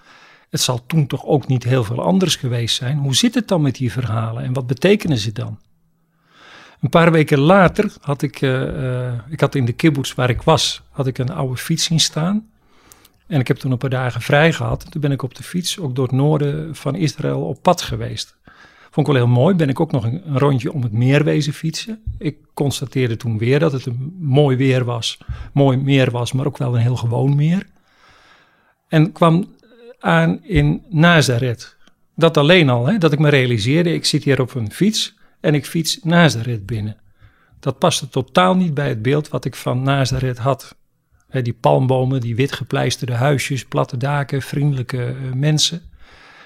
het 0.50 0.60
zal 0.60 0.86
toen 0.86 1.06
toch 1.06 1.24
ook 1.24 1.46
niet 1.46 1.64
heel 1.64 1.84
veel 1.84 2.02
anders 2.02 2.36
geweest 2.36 2.76
zijn. 2.76 2.98
Hoe 2.98 3.14
zit 3.14 3.34
het 3.34 3.48
dan 3.48 3.62
met 3.62 3.74
die 3.74 3.92
verhalen 3.92 4.44
en 4.44 4.52
wat 4.52 4.66
betekenen 4.66 5.18
ze 5.18 5.32
dan? 5.32 5.58
Een 6.80 6.88
paar 6.88 7.12
weken 7.12 7.38
later 7.38 7.92
had 8.00 8.22
ik, 8.22 8.40
uh, 8.40 8.60
uh, 8.60 9.12
ik 9.28 9.40
had 9.40 9.54
in 9.54 9.64
de 9.64 9.72
kibbutz 9.72 10.14
waar 10.14 10.30
ik 10.30 10.42
was, 10.42 10.82
had 10.90 11.06
ik 11.06 11.18
een 11.18 11.32
oude 11.32 11.56
fiets 11.56 11.84
zien 11.84 12.00
staan. 12.00 12.48
En 13.26 13.40
ik 13.40 13.48
heb 13.48 13.56
toen 13.56 13.70
een 13.70 13.78
paar 13.78 13.90
dagen 13.90 14.20
vrij 14.20 14.52
gehad. 14.52 14.84
En 14.84 14.90
toen 14.90 15.00
ben 15.00 15.12
ik 15.12 15.22
op 15.22 15.34
de 15.34 15.42
fiets 15.42 15.78
ook 15.78 15.94
door 15.94 16.06
het 16.06 16.14
noorden 16.14 16.76
van 16.76 16.94
Israël 16.94 17.46
op 17.46 17.62
pad 17.62 17.82
geweest. 17.82 18.38
Vond 18.90 19.06
ik 19.06 19.12
wel 19.12 19.22
heel 19.22 19.34
mooi. 19.34 19.54
Ben 19.54 19.68
ik 19.68 19.80
ook 19.80 19.92
nog 19.92 20.04
een, 20.04 20.22
een 20.26 20.38
rondje 20.38 20.72
om 20.72 20.82
het 20.82 20.92
meer 20.92 21.24
wezen 21.24 21.52
fietsen. 21.52 22.02
Ik 22.18 22.36
constateerde 22.54 23.16
toen 23.16 23.38
weer 23.38 23.58
dat 23.58 23.72
het 23.72 23.86
een 23.86 24.16
mooi 24.18 24.56
weer 24.56 24.84
was. 24.84 25.18
Mooi 25.52 25.76
meer 25.76 26.10
was, 26.10 26.32
maar 26.32 26.46
ook 26.46 26.58
wel 26.58 26.74
een 26.74 26.80
heel 26.80 26.96
gewoon 26.96 27.36
meer. 27.36 27.66
En 28.88 29.12
kwam 29.12 29.54
aan 29.98 30.44
in 30.44 30.84
Nazareth. 30.88 31.76
Dat 32.16 32.36
alleen 32.36 32.68
al, 32.68 32.86
hè, 32.86 32.98
dat 32.98 33.12
ik 33.12 33.18
me 33.18 33.28
realiseerde, 33.28 33.94
ik 33.94 34.04
zit 34.04 34.24
hier 34.24 34.40
op 34.40 34.54
een 34.54 34.72
fiets 34.72 35.18
en 35.40 35.54
ik 35.54 35.66
fiets 35.66 35.98
Nazareth 36.02 36.66
binnen. 36.66 36.96
Dat 37.60 37.78
paste 37.78 38.08
totaal 38.08 38.56
niet 38.56 38.74
bij 38.74 38.88
het 38.88 39.02
beeld 39.02 39.28
wat 39.28 39.44
ik 39.44 39.54
van 39.54 39.82
Nazareth 39.82 40.38
had. 40.38 40.76
Die 41.30 41.52
palmbomen, 41.52 42.20
die 42.20 42.36
wit 42.36 42.52
gepleisterde 42.52 43.14
huisjes, 43.14 43.64
platte 43.64 43.96
daken, 43.96 44.42
vriendelijke 44.42 44.96
uh, 44.96 45.32
mensen. 45.32 45.82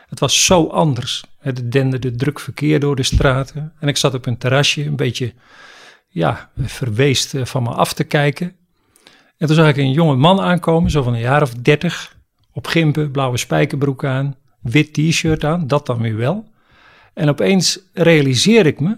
Het 0.08 0.20
was 0.20 0.44
zo 0.44 0.66
anders. 0.66 1.24
Het 1.38 1.72
denderde 1.72 2.14
druk 2.14 2.40
verkeer 2.40 2.80
door 2.80 2.96
de 2.96 3.02
straten. 3.02 3.72
En 3.78 3.88
ik 3.88 3.96
zat 3.96 4.14
op 4.14 4.26
een 4.26 4.38
terrasje, 4.38 4.84
een 4.84 4.96
beetje 4.96 5.32
ja, 6.08 6.50
verweest 6.56 7.34
uh, 7.34 7.44
van 7.44 7.62
me 7.62 7.68
af 7.70 7.92
te 7.92 8.04
kijken. 8.04 8.56
En 9.36 9.46
toen 9.46 9.56
zag 9.56 9.68
ik 9.68 9.76
een 9.76 9.92
jonge 9.92 10.16
man 10.16 10.40
aankomen, 10.40 10.90
zo 10.90 11.02
van 11.02 11.14
een 11.14 11.20
jaar 11.20 11.42
of 11.42 11.54
dertig. 11.54 12.16
Op 12.52 12.66
gimpen, 12.66 13.10
blauwe 13.10 13.36
spijkerbroek 13.36 14.04
aan, 14.04 14.36
wit 14.60 14.92
t-shirt 14.92 15.44
aan, 15.44 15.66
dat 15.66 15.86
dan 15.86 16.00
weer 16.00 16.16
wel. 16.16 16.52
En 17.14 17.28
opeens 17.28 17.80
realiseer 17.92 18.66
ik 18.66 18.80
me, 18.80 18.97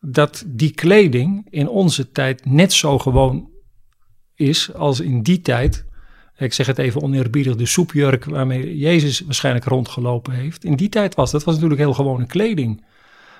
dat 0.00 0.44
die 0.46 0.70
kleding 0.70 1.46
in 1.50 1.68
onze 1.68 2.10
tijd 2.10 2.46
net 2.46 2.72
zo 2.72 2.98
gewoon 2.98 3.50
is 4.34 4.74
als 4.74 5.00
in 5.00 5.22
die 5.22 5.40
tijd. 5.40 5.86
Ik 6.36 6.52
zeg 6.52 6.66
het 6.66 6.78
even 6.78 7.02
oneerbiedig, 7.02 7.56
de 7.56 7.66
soepjurk 7.66 8.24
waarmee 8.24 8.78
Jezus 8.78 9.20
waarschijnlijk 9.20 9.64
rondgelopen 9.64 10.32
heeft. 10.32 10.64
In 10.64 10.76
die 10.76 10.88
tijd 10.88 11.14
was 11.14 11.30
dat 11.30 11.44
was 11.44 11.54
natuurlijk 11.54 11.80
heel 11.80 11.94
gewone 11.94 12.26
kleding. 12.26 12.84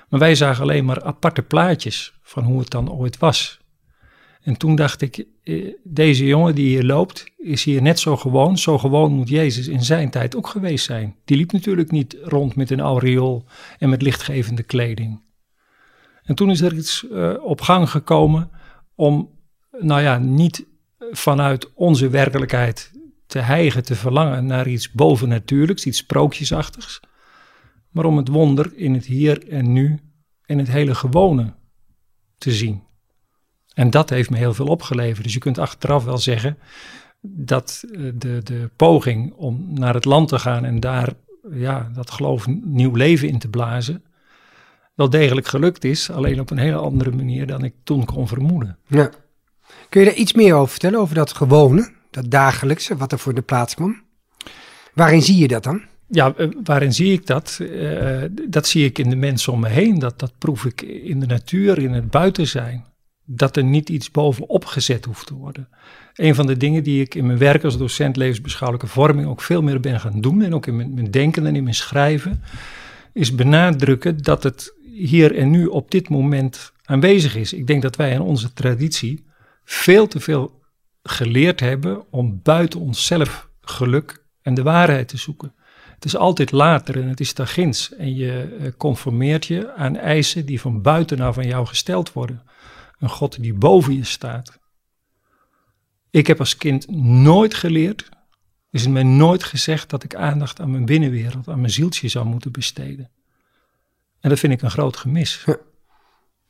Maar 0.09 0.19
wij 0.19 0.35
zagen 0.35 0.63
alleen 0.63 0.85
maar 0.85 1.03
aparte 1.03 1.41
plaatjes 1.41 2.13
van 2.21 2.43
hoe 2.43 2.59
het 2.59 2.69
dan 2.69 2.91
ooit 2.91 3.17
was. 3.17 3.58
En 4.41 4.57
toen 4.57 4.75
dacht 4.75 5.01
ik, 5.01 5.25
eh, 5.43 5.73
deze 5.83 6.25
jongen 6.25 6.55
die 6.55 6.67
hier 6.67 6.83
loopt, 6.83 7.31
is 7.37 7.63
hier 7.63 7.81
net 7.81 7.99
zo 7.99 8.17
gewoon. 8.17 8.57
Zo 8.57 8.77
gewoon 8.77 9.11
moet 9.11 9.29
Jezus 9.29 9.67
in 9.67 9.83
zijn 9.83 10.09
tijd 10.09 10.35
ook 10.35 10.47
geweest 10.47 10.85
zijn. 10.85 11.15
Die 11.25 11.37
liep 11.37 11.51
natuurlijk 11.51 11.91
niet 11.91 12.17
rond 12.21 12.55
met 12.55 12.69
een 12.69 12.79
aureool 12.79 13.45
en 13.77 13.89
met 13.89 14.01
lichtgevende 14.01 14.63
kleding. 14.63 15.21
En 16.23 16.35
toen 16.35 16.49
is 16.49 16.61
er 16.61 16.73
iets 16.73 17.05
uh, 17.11 17.33
op 17.43 17.61
gang 17.61 17.89
gekomen 17.89 18.51
om, 18.95 19.29
nou 19.79 20.01
ja, 20.01 20.17
niet 20.17 20.65
vanuit 21.11 21.73
onze 21.73 22.09
werkelijkheid 22.09 22.91
te 23.25 23.39
hijgen, 23.39 23.83
te 23.83 23.95
verlangen 23.95 24.45
naar 24.45 24.67
iets 24.67 24.91
bovennatuurlijks, 24.91 25.85
iets 25.85 25.97
sprookjesachtigs, 25.97 26.99
maar 27.89 28.05
om 28.05 28.17
het 28.17 28.27
wonder 28.27 28.75
in 28.75 28.93
het 28.93 29.05
hier 29.05 29.47
en 29.47 29.73
nu 29.73 29.99
en 30.45 30.57
het 30.57 30.67
hele 30.67 30.95
gewone 30.95 31.53
te 32.37 32.51
zien. 32.51 32.83
En 33.79 33.89
dat 33.89 34.09
heeft 34.09 34.29
me 34.29 34.37
heel 34.37 34.53
veel 34.53 34.65
opgeleverd. 34.65 35.23
Dus 35.23 35.33
je 35.33 35.39
kunt 35.39 35.57
achteraf 35.57 36.03
wel 36.03 36.17
zeggen 36.17 36.57
dat 37.21 37.83
eh, 37.91 38.01
de, 38.13 38.41
de 38.43 38.69
poging 38.75 39.33
om 39.33 39.65
naar 39.73 39.93
het 39.93 40.05
land 40.05 40.27
te 40.27 40.39
gaan 40.39 40.65
en 40.65 40.79
daar 40.79 41.13
ja, 41.51 41.89
dat 41.93 42.11
geloof 42.11 42.47
nieuw 42.63 42.95
leven 42.95 43.27
in 43.27 43.39
te 43.39 43.47
blazen, 43.47 44.03
wel 44.95 45.09
degelijk 45.09 45.47
gelukt 45.47 45.83
is, 45.83 46.11
alleen 46.11 46.39
op 46.39 46.49
een 46.49 46.57
hele 46.57 46.77
andere 46.77 47.11
manier 47.11 47.47
dan 47.47 47.63
ik 47.63 47.73
toen 47.83 48.05
kon 48.05 48.27
vermoeden. 48.27 48.77
Ja. 48.87 49.09
Kun 49.89 50.01
je 50.01 50.07
daar 50.07 50.15
iets 50.15 50.33
meer 50.33 50.53
over 50.53 50.69
vertellen, 50.69 50.99
over 50.99 51.15
dat 51.15 51.33
gewone, 51.33 51.91
dat 52.11 52.31
dagelijkse, 52.31 52.97
wat 52.97 53.11
er 53.11 53.19
voor 53.19 53.33
de 53.33 53.41
plaats 53.41 53.75
kwam? 53.75 54.01
Waarin 54.93 55.21
zie 55.21 55.37
je 55.37 55.47
dat 55.47 55.63
dan? 55.63 55.81
Ja, 56.07 56.33
eh, 56.35 56.47
waarin 56.63 56.93
zie 56.93 57.13
ik 57.13 57.25
dat? 57.25 57.57
Uh, 57.61 58.23
dat 58.49 58.67
zie 58.67 58.85
ik 58.85 58.97
in 58.97 59.09
de 59.09 59.15
mensen 59.15 59.53
om 59.53 59.59
me 59.59 59.69
heen. 59.69 59.99
Dat, 59.99 60.19
dat 60.19 60.31
proef 60.37 60.65
ik 60.65 60.81
in 60.81 61.19
de 61.19 61.25
natuur, 61.25 61.77
in 61.77 61.93
het 61.93 62.09
buiten 62.09 62.47
zijn. 62.47 62.87
Dat 63.31 63.57
er 63.57 63.63
niet 63.63 63.89
iets 63.89 64.11
bovenop 64.11 64.65
gezet 64.65 65.05
hoeft 65.05 65.25
te 65.25 65.33
worden. 65.33 65.69
Een 66.13 66.35
van 66.35 66.47
de 66.47 66.57
dingen 66.57 66.83
die 66.83 67.01
ik 67.01 67.15
in 67.15 67.25
mijn 67.25 67.37
werk 67.37 67.63
als 67.63 67.77
docent 67.77 68.15
levensbeschouwelijke 68.17 68.91
vorming 68.91 69.27
ook 69.27 69.41
veel 69.41 69.61
meer 69.61 69.79
ben 69.79 69.99
gaan 69.99 70.21
doen. 70.21 70.41
En 70.41 70.53
ook 70.53 70.65
in 70.65 70.75
mijn, 70.75 70.93
mijn 70.93 71.11
denken 71.11 71.45
en 71.45 71.55
in 71.55 71.63
mijn 71.63 71.75
schrijven. 71.75 72.43
Is 73.13 73.35
benadrukken 73.35 74.23
dat 74.23 74.43
het 74.43 74.73
hier 74.93 75.35
en 75.35 75.49
nu 75.49 75.65
op 75.65 75.91
dit 75.91 76.09
moment 76.09 76.71
aanwezig 76.85 77.35
is. 77.35 77.53
Ik 77.53 77.67
denk 77.67 77.81
dat 77.81 77.95
wij 77.95 78.11
in 78.11 78.21
onze 78.21 78.53
traditie 78.53 79.25
veel 79.63 80.07
te 80.07 80.19
veel 80.19 80.61
geleerd 81.03 81.59
hebben 81.59 82.11
om 82.11 82.39
buiten 82.43 82.79
onszelf 82.79 83.49
geluk 83.61 84.23
en 84.41 84.53
de 84.53 84.63
waarheid 84.63 85.07
te 85.07 85.17
zoeken. 85.17 85.53
Het 85.95 86.05
is 86.05 86.15
altijd 86.15 86.51
later 86.51 87.01
en 87.01 87.07
het 87.07 87.19
is 87.19 87.33
ginds. 87.35 87.95
En 87.95 88.15
je 88.15 88.57
eh, 88.59 88.71
conformeert 88.77 89.45
je 89.45 89.73
aan 89.73 89.95
eisen 89.95 90.45
die 90.45 90.61
van 90.61 90.81
buitenaf 90.81 91.35
van 91.35 91.47
jou 91.47 91.65
gesteld 91.65 92.13
worden. 92.13 92.43
Een 92.99 93.09
God 93.09 93.41
die 93.41 93.53
boven 93.53 93.95
je 93.95 94.03
staat. 94.03 94.59
Ik 96.09 96.27
heb 96.27 96.39
als 96.39 96.57
kind 96.57 96.89
nooit 97.01 97.53
geleerd, 97.53 98.09
is 98.71 98.81
het 98.81 98.91
mij 98.91 99.03
nooit 99.03 99.43
gezegd 99.43 99.89
dat 99.89 100.03
ik 100.03 100.15
aandacht 100.15 100.61
aan 100.61 100.71
mijn 100.71 100.85
binnenwereld, 100.85 101.47
aan 101.47 101.59
mijn 101.59 101.73
zieltje 101.73 102.07
zou 102.07 102.25
moeten 102.25 102.51
besteden. 102.51 103.09
En 104.19 104.29
dat 104.29 104.39
vind 104.39 104.53
ik 104.53 104.61
een 104.61 104.71
groot 104.71 104.97
gemis. 104.97 105.45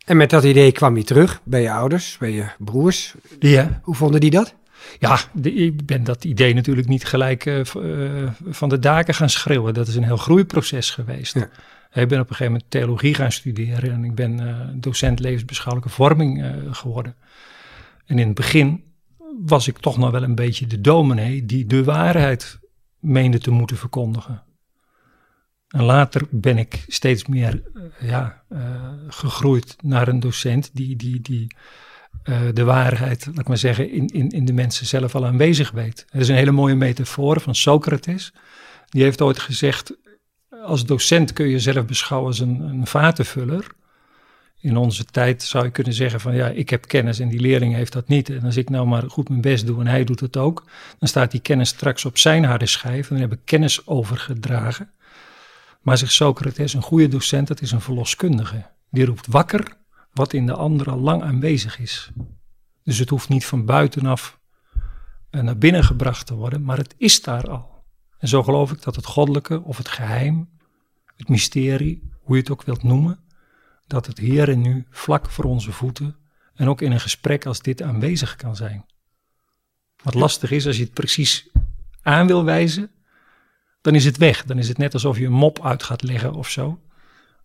En 0.05 0.17
met 0.17 0.29
dat 0.29 0.43
idee 0.43 0.71
kwam 0.71 0.97
je 0.97 1.03
terug 1.03 1.41
bij 1.43 1.61
je 1.61 1.71
ouders, 1.71 2.17
bij 2.17 2.31
je 2.31 2.49
broers. 2.57 3.13
Ja. 3.39 3.79
Hoe 3.83 3.95
vonden 3.95 4.19
die 4.19 4.31
dat? 4.31 4.55
Ja, 4.99 5.19
ik 5.41 5.85
ben 5.85 6.03
dat 6.03 6.23
idee 6.23 6.53
natuurlijk 6.53 6.87
niet 6.87 7.05
gelijk 7.05 7.45
uh, 7.45 7.61
van 8.49 8.69
de 8.69 8.79
daken 8.79 9.13
gaan 9.13 9.29
schreeuwen. 9.29 9.73
Dat 9.73 9.87
is 9.87 9.95
een 9.95 10.03
heel 10.03 10.17
groeiproces 10.17 10.89
geweest. 10.89 11.33
Ja. 11.33 11.49
Ik 11.93 12.07
ben 12.07 12.19
op 12.19 12.29
een 12.29 12.35
gegeven 12.35 12.51
moment 12.51 12.71
theologie 12.71 13.13
gaan 13.13 13.31
studeren 13.31 13.91
en 13.91 14.03
ik 14.03 14.15
ben 14.15 14.41
uh, 14.41 14.67
docent 14.73 15.19
levensbeschouwelijke 15.19 15.93
vorming 15.93 16.45
geworden. 16.71 17.15
En 18.05 18.19
in 18.19 18.25
het 18.25 18.35
begin 18.35 18.83
was 19.45 19.67
ik 19.67 19.77
toch 19.77 19.97
nog 19.97 20.11
wel 20.11 20.23
een 20.23 20.35
beetje 20.35 20.67
de 20.67 20.81
dominee 20.81 21.45
die 21.45 21.65
de 21.65 21.83
waarheid 21.83 22.59
meende 22.99 23.39
te 23.39 23.51
moeten 23.51 23.77
verkondigen. 23.77 24.43
En 25.67 25.83
later 25.83 26.27
ben 26.29 26.57
ik 26.57 26.85
steeds 26.87 27.25
meer 27.25 27.63
ja, 27.99 28.43
gegroeid 29.07 29.75
naar 29.81 30.07
een 30.07 30.19
docent 30.19 30.69
die, 30.73 30.95
die, 30.95 31.21
die 31.21 31.55
de 32.53 32.63
waarheid, 32.63 33.25
laat 33.25 33.39
ik 33.39 33.47
maar 33.47 33.57
zeggen, 33.57 33.91
in, 33.91 34.07
in, 34.07 34.29
in 34.29 34.45
de 34.45 34.53
mensen 34.53 34.85
zelf 34.85 35.15
al 35.15 35.25
aanwezig 35.25 35.71
weet. 35.71 36.05
Er 36.09 36.19
is 36.19 36.27
een 36.27 36.35
hele 36.35 36.51
mooie 36.51 36.75
metafoor 36.75 37.39
van 37.41 37.55
Socrates. 37.55 38.33
Die 38.89 39.03
heeft 39.03 39.21
ooit 39.21 39.39
gezegd, 39.39 39.97
als 40.63 40.85
docent 40.85 41.33
kun 41.33 41.45
je 41.45 41.51
jezelf 41.51 41.85
beschouwen 41.85 42.29
als 42.29 42.39
een, 42.39 42.61
een 42.61 42.87
vatenvuller. 42.87 43.67
In 44.61 44.77
onze 44.77 45.05
tijd 45.05 45.43
zou 45.43 45.65
je 45.65 45.71
kunnen 45.71 45.93
zeggen 45.93 46.19
van 46.19 46.35
ja, 46.35 46.47
ik 46.47 46.69
heb 46.69 46.87
kennis 46.87 47.19
en 47.19 47.29
die 47.29 47.39
leerling 47.39 47.73
heeft 47.73 47.93
dat 47.93 48.07
niet. 48.07 48.29
En 48.29 48.43
als 48.43 48.57
ik 48.57 48.69
nou 48.69 48.87
maar 48.87 49.09
goed 49.09 49.29
mijn 49.29 49.41
best 49.41 49.65
doe 49.65 49.79
en 49.79 49.87
hij 49.87 50.03
doet 50.03 50.19
het 50.19 50.37
ook, 50.37 50.63
dan 50.99 51.07
staat 51.07 51.31
die 51.31 51.39
kennis 51.39 51.69
straks 51.69 52.05
op 52.05 52.17
zijn 52.17 52.43
harde 52.43 52.65
schijf 52.65 53.09
en 53.09 53.15
dan 53.19 53.29
heb 53.29 53.39
ik 53.39 53.45
kennis 53.45 53.87
overgedragen. 53.87 54.91
Maar 55.81 55.97
zegt 55.97 56.11
Socrates, 56.11 56.73
een 56.73 56.81
goede 56.81 57.07
docent, 57.07 57.47
dat 57.47 57.61
is 57.61 57.71
een 57.71 57.81
verloskundige. 57.81 58.65
Die 58.89 59.05
roept 59.05 59.27
wakker 59.27 59.77
wat 60.13 60.33
in 60.33 60.45
de 60.45 60.53
ander 60.53 60.89
al 60.89 60.99
lang 60.99 61.23
aanwezig 61.23 61.79
is. 61.79 62.09
Dus 62.83 62.97
het 62.97 63.09
hoeft 63.09 63.29
niet 63.29 63.45
van 63.45 63.65
buitenaf 63.65 64.39
eh, 65.29 65.41
naar 65.41 65.57
binnen 65.57 65.83
gebracht 65.83 66.25
te 66.25 66.35
worden, 66.35 66.63
maar 66.63 66.77
het 66.77 66.95
is 66.97 67.21
daar 67.21 67.49
al. 67.49 67.78
En 68.19 68.27
zo 68.27 68.43
geloof 68.43 68.71
ik 68.71 68.81
dat 68.81 68.95
het 68.95 69.05
goddelijke 69.05 69.61
of 69.63 69.77
het 69.77 69.87
geheim, 69.87 70.49
het 71.15 71.29
mysterie, 71.29 72.09
hoe 72.21 72.35
je 72.35 72.41
het 72.41 72.51
ook 72.51 72.63
wilt 72.63 72.83
noemen, 72.83 73.19
dat 73.87 74.05
het 74.05 74.17
hier 74.17 74.49
en 74.49 74.61
nu 74.61 74.85
vlak 74.89 75.29
voor 75.29 75.45
onze 75.45 75.71
voeten 75.71 76.15
en 76.53 76.67
ook 76.67 76.81
in 76.81 76.91
een 76.91 76.99
gesprek 76.99 77.45
als 77.45 77.61
dit 77.61 77.81
aanwezig 77.81 78.35
kan 78.35 78.55
zijn. 78.55 78.85
Wat 80.03 80.13
lastig 80.13 80.51
is 80.51 80.67
als 80.67 80.77
je 80.77 80.83
het 80.83 80.93
precies 80.93 81.49
aan 82.01 82.27
wil 82.27 82.43
wijzen, 82.43 82.91
dan 83.81 83.95
is 83.95 84.05
het 84.05 84.17
weg. 84.17 84.45
Dan 84.45 84.57
is 84.57 84.67
het 84.67 84.77
net 84.77 84.93
alsof 84.93 85.17
je 85.17 85.25
een 85.25 85.31
mop 85.31 85.65
uit 85.65 85.83
gaat 85.83 86.01
leggen 86.01 86.33
of 86.33 86.49
zo. 86.49 86.81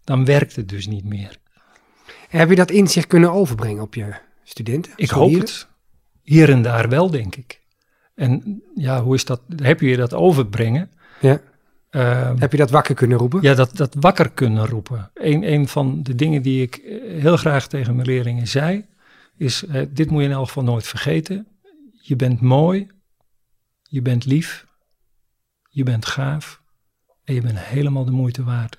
Dan 0.04 0.25
werkt 0.25 0.57
het 0.57 0.69
dus 0.69 0.87
niet 0.87 1.04
meer. 1.04 1.38
Heb 2.28 2.49
je 2.49 2.54
dat 2.54 2.71
inzicht 2.71 3.07
kunnen 3.07 3.33
overbrengen 3.33 3.83
op 3.83 3.95
je 3.95 4.14
studenten? 4.43 4.93
Ik 4.97 5.11
hoop 5.11 5.33
het. 5.33 5.69
Hier 6.23 6.50
en 6.50 6.62
daar 6.62 6.88
wel, 6.88 7.11
denk 7.11 7.37
ik. 7.37 7.62
En 8.14 8.62
ja, 8.75 9.02
hoe 9.02 9.14
is 9.14 9.25
dat? 9.25 9.42
Heb 9.56 9.80
je 9.80 9.97
dat 9.97 10.14
overbrengen? 10.14 10.90
Ja. 11.21 11.40
Uh, 11.90 12.33
Heb 12.38 12.50
je 12.52 12.59
dat 12.59 12.71
wakker 12.71 12.94
kunnen 12.94 13.18
roepen? 13.18 13.42
Ja, 13.42 13.54
dat, 13.54 13.76
dat 13.76 13.94
wakker 14.00 14.30
kunnen 14.30 14.66
roepen. 14.66 15.11
Een, 15.14 15.52
een 15.52 15.68
van 15.68 16.02
de 16.02 16.14
dingen 16.14 16.42
die 16.42 16.62
ik 16.62 16.76
eh, 16.76 17.21
heel 17.21 17.37
graag 17.37 17.66
tegen 17.66 17.94
mijn 17.94 18.06
leerlingen 18.06 18.49
zei, 18.49 18.85
is: 19.37 19.64
uh, 19.64 19.83
dit 19.90 20.11
moet 20.11 20.21
je 20.21 20.28
in 20.28 20.35
elk 20.35 20.47
geval 20.47 20.62
nooit 20.62 20.87
vergeten. 20.87 21.47
Je 21.92 22.16
bent 22.16 22.40
mooi, 22.40 22.90
je 23.83 24.02
bent 24.02 24.25
lief, 24.25 24.66
je 25.68 25.83
bent 25.83 26.06
gaaf 26.06 26.62
en 27.25 27.35
je 27.35 27.40
bent 27.40 27.59
helemaal 27.59 28.04
de 28.04 28.11
moeite 28.11 28.44
waard. 28.44 28.76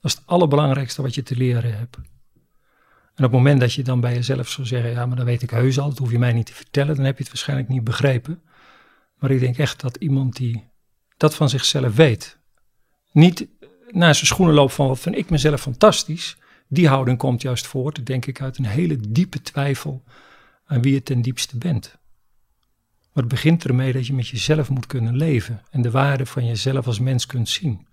Dat 0.00 0.10
is 0.10 0.14
het 0.14 0.26
allerbelangrijkste 0.26 1.02
wat 1.02 1.14
je 1.14 1.22
te 1.22 1.36
leren 1.36 1.78
hebt. 1.78 1.96
En 1.96 3.24
op 3.24 3.30
het 3.32 3.40
moment 3.40 3.60
dat 3.60 3.72
je 3.72 3.82
dan 3.82 4.00
bij 4.00 4.14
jezelf 4.14 4.48
zou 4.48 4.66
zeggen, 4.66 4.90
ja, 4.90 5.06
maar 5.06 5.16
dan 5.16 5.26
weet 5.26 5.42
ik 5.42 5.50
heus 5.50 5.78
al, 5.78 5.88
dat 5.88 5.98
hoef 5.98 6.10
je 6.10 6.18
mij 6.18 6.32
niet 6.32 6.46
te 6.46 6.54
vertellen, 6.54 6.96
dan 6.96 7.04
heb 7.04 7.16
je 7.16 7.22
het 7.22 7.32
waarschijnlijk 7.32 7.68
niet 7.68 7.84
begrepen. 7.84 8.42
Maar 9.18 9.30
ik 9.30 9.40
denk 9.40 9.58
echt 9.58 9.80
dat 9.80 9.96
iemand 9.96 10.36
die 10.36 10.64
dat 11.16 11.34
van 11.34 11.48
zichzelf 11.48 11.94
weet, 11.94 12.38
niet 13.12 13.46
naar 13.90 14.14
zijn 14.14 14.26
schoenen 14.26 14.54
loopt 14.54 14.74
van 14.74 14.88
wat 14.88 14.98
vind 14.98 15.16
ik 15.16 15.30
mezelf 15.30 15.60
fantastisch, 15.60 16.36
die 16.68 16.88
houding 16.88 17.18
komt 17.18 17.42
juist 17.42 17.66
voort, 17.66 18.06
denk 18.06 18.26
ik, 18.26 18.40
uit 18.40 18.58
een 18.58 18.66
hele 18.66 18.96
diepe 19.08 19.42
twijfel 19.42 20.04
aan 20.66 20.82
wie 20.82 20.92
je 20.92 21.02
ten 21.02 21.22
diepste 21.22 21.58
bent. 21.58 21.98
Maar 23.12 23.22
het 23.22 23.28
begint 23.28 23.64
ermee 23.64 23.92
dat 23.92 24.06
je 24.06 24.12
met 24.12 24.28
jezelf 24.28 24.70
moet 24.70 24.86
kunnen 24.86 25.16
leven 25.16 25.62
en 25.70 25.82
de 25.82 25.90
waarde 25.90 26.26
van 26.26 26.46
jezelf 26.46 26.86
als 26.86 26.98
mens 26.98 27.26
kunt 27.26 27.48
zien. 27.48 27.86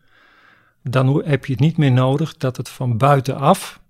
Dan 0.83 1.23
heb 1.25 1.45
je 1.45 1.51
het 1.51 1.61
niet 1.61 1.77
meer 1.77 1.91
nodig 1.91 2.37
dat 2.37 2.57
het 2.57 2.69
van 2.69 2.97
buitenaf 2.97 3.81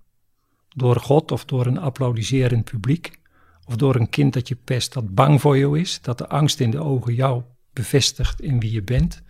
door 0.68 1.00
God 1.00 1.32
of 1.32 1.44
door 1.44 1.66
een 1.66 1.78
applaudisserend 1.78 2.64
publiek, 2.64 3.18
of 3.66 3.76
door 3.76 3.94
een 3.94 4.10
kind 4.10 4.32
dat 4.32 4.48
je 4.48 4.54
pest 4.54 4.92
dat 4.92 5.14
bang 5.14 5.40
voor 5.40 5.58
jou 5.58 5.80
is, 5.80 6.00
dat 6.00 6.18
de 6.18 6.28
angst 6.28 6.60
in 6.60 6.70
de 6.70 6.78
ogen 6.78 7.14
jou 7.14 7.42
bevestigt 7.72 8.40
in 8.40 8.60
wie 8.60 8.72
je 8.72 8.82
bent, 8.82 9.22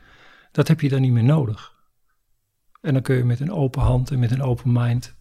dat 0.53 0.69
heb 0.69 0.81
je 0.81 0.89
dan 0.89 1.01
niet 1.01 1.13
meer 1.13 1.25
nodig. 1.25 1.75
En 2.81 2.93
dan 2.93 3.03
kun 3.03 3.17
je 3.17 3.25
met 3.25 3.41
een 3.41 3.53
open 3.53 3.83
hand 3.83 4.11
en 4.11 4.19
met 4.19 4.31
een 4.31 4.43
open 4.43 4.73
mind 4.73 5.15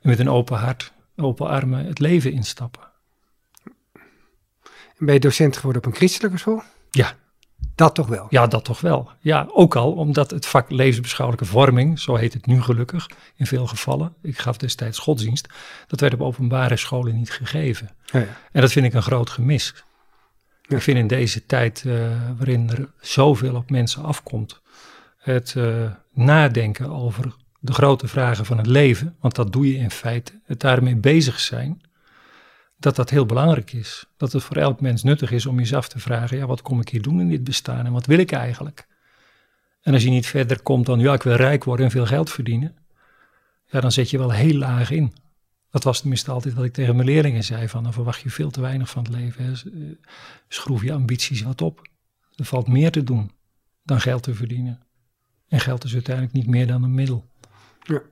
en 0.00 0.08
met 0.08 0.18
een 0.18 0.28
open 0.28 0.58
hart, 0.58 0.92
open 1.16 1.48
armen 1.48 1.86
het 1.86 1.98
leven 1.98 2.32
instappen. 2.32 2.88
ben 4.98 5.14
je 5.14 5.20
docent 5.20 5.56
geworden 5.56 5.82
op 5.82 5.88
een 5.88 5.96
christelijke 5.96 6.38
school? 6.38 6.62
Ja, 6.90 7.16
Dat 7.80 7.94
toch 7.94 8.06
wel? 8.06 8.26
Ja, 8.30 8.46
dat 8.46 8.64
toch 8.64 8.80
wel. 8.80 9.10
Ja, 9.20 9.46
ook 9.52 9.76
al 9.76 9.92
omdat 9.92 10.30
het 10.30 10.46
vak 10.46 10.70
levensbeschouwelijke 10.70 11.50
vorming, 11.50 11.98
zo 11.98 12.14
heet 12.14 12.32
het 12.32 12.46
nu 12.46 12.62
gelukkig 12.62 13.10
in 13.36 13.46
veel 13.46 13.66
gevallen. 13.66 14.14
Ik 14.22 14.38
gaf 14.38 14.56
destijds 14.56 14.98
godsdienst. 14.98 15.48
Dat 15.86 16.00
werd 16.00 16.12
op 16.12 16.20
openbare 16.20 16.76
scholen 16.76 17.16
niet 17.16 17.30
gegeven. 17.30 17.90
Ja, 18.04 18.18
ja. 18.18 18.26
En 18.52 18.60
dat 18.60 18.72
vind 18.72 18.86
ik 18.86 18.94
een 18.94 19.02
groot 19.02 19.30
gemis. 19.30 19.74
Ja. 20.62 20.76
Ik 20.76 20.82
vind 20.82 20.98
in 20.98 21.06
deze 21.06 21.46
tijd 21.46 21.84
eh, 21.86 21.94
waarin 22.36 22.70
er 22.70 22.88
zoveel 23.00 23.54
op 23.54 23.70
mensen 23.70 24.04
afkomt, 24.04 24.60
het 25.18 25.54
eh, 25.56 25.90
nadenken 26.12 26.90
over 26.90 27.34
de 27.60 27.72
grote 27.72 28.08
vragen 28.08 28.44
van 28.44 28.56
het 28.56 28.66
leven, 28.66 29.16
want 29.20 29.34
dat 29.34 29.52
doe 29.52 29.68
je 29.72 29.78
in 29.78 29.90
feite, 29.90 30.40
het 30.44 30.60
daarmee 30.60 30.96
bezig 30.96 31.40
zijn, 31.40 31.82
dat 32.80 32.96
dat 32.96 33.10
heel 33.10 33.26
belangrijk 33.26 33.72
is. 33.72 34.06
Dat 34.16 34.32
het 34.32 34.42
voor 34.42 34.56
elk 34.56 34.80
mens 34.80 35.02
nuttig 35.02 35.30
is 35.30 35.46
om 35.46 35.58
jezelf 35.58 35.88
te 35.88 35.98
vragen, 35.98 36.36
ja, 36.36 36.46
wat 36.46 36.62
kom 36.62 36.80
ik 36.80 36.88
hier 36.88 37.02
doen 37.02 37.20
in 37.20 37.28
dit 37.28 37.44
bestaan 37.44 37.86
en 37.86 37.92
wat 37.92 38.06
wil 38.06 38.18
ik 38.18 38.32
eigenlijk? 38.32 38.86
En 39.80 39.92
als 39.92 40.02
je 40.02 40.10
niet 40.10 40.26
verder 40.26 40.62
komt 40.62 40.86
dan, 40.86 40.98
ja, 40.98 41.12
ik 41.12 41.22
wil 41.22 41.34
rijk 41.34 41.64
worden 41.64 41.84
en 41.84 41.90
veel 41.90 42.06
geld 42.06 42.30
verdienen, 42.30 42.76
ja, 43.66 43.80
dan 43.80 43.92
zet 43.92 44.10
je 44.10 44.18
wel 44.18 44.32
heel 44.32 44.54
laag 44.54 44.90
in. 44.90 45.14
Dat 45.70 45.84
was 45.84 46.00
tenminste 46.00 46.30
altijd 46.30 46.54
wat 46.54 46.64
ik 46.64 46.72
tegen 46.72 46.96
mijn 46.96 47.08
leerlingen 47.08 47.44
zei, 47.44 47.68
van 47.68 47.82
dan 47.82 47.92
verwacht 47.92 48.20
je 48.20 48.30
veel 48.30 48.50
te 48.50 48.60
weinig 48.60 48.90
van 48.90 49.02
het 49.02 49.12
leven. 49.12 49.44
Hè. 49.44 49.50
Eh, 49.52 49.94
Schroef 50.48 50.82
je 50.82 50.92
ambities 50.92 51.42
wat 51.42 51.62
op. 51.62 51.88
Er 52.36 52.44
valt 52.44 52.68
meer 52.68 52.90
te 52.90 53.04
doen 53.04 53.30
dan 53.82 54.00
geld 54.00 54.22
te 54.22 54.34
verdienen. 54.34 54.80
En 55.48 55.60
geld 55.60 55.84
is 55.84 55.92
uiteindelijk 55.92 56.34
niet 56.34 56.46
meer 56.46 56.66
dan 56.66 56.82
een 56.82 56.94
middel. 56.94 57.24
Ja. 57.82 58.02